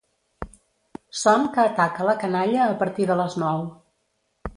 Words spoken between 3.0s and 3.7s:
de les nou.